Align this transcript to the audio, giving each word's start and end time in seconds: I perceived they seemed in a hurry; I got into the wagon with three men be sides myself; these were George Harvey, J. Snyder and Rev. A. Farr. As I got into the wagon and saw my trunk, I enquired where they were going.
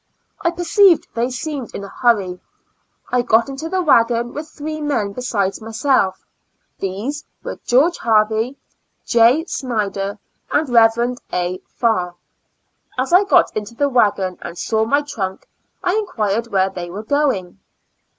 I 0.41 0.49
perceived 0.49 1.07
they 1.13 1.29
seemed 1.29 1.75
in 1.75 1.83
a 1.83 1.87
hurry; 1.87 2.39
I 3.11 3.21
got 3.21 3.49
into 3.49 3.69
the 3.69 3.83
wagon 3.83 4.33
with 4.33 4.49
three 4.49 4.81
men 4.81 5.13
be 5.13 5.21
sides 5.21 5.61
myself; 5.61 6.25
these 6.79 7.23
were 7.43 7.59
George 7.67 7.99
Harvey, 7.99 8.57
J. 9.05 9.45
Snyder 9.45 10.17
and 10.49 10.67
Rev. 10.67 11.17
A. 11.31 11.59
Farr. 11.67 12.15
As 12.97 13.13
I 13.13 13.25
got 13.25 13.55
into 13.55 13.75
the 13.75 13.89
wagon 13.89 14.39
and 14.41 14.57
saw 14.57 14.85
my 14.85 15.03
trunk, 15.03 15.47
I 15.83 15.93
enquired 15.93 16.47
where 16.47 16.71
they 16.71 16.89
were 16.89 17.03
going. 17.03 17.59